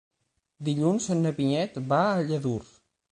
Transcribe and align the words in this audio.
Dilluns 0.69 1.09
na 1.19 1.31
Vinyet 1.41 1.77
va 1.93 1.99
a 2.07 2.17
Lladurs. 2.31 2.73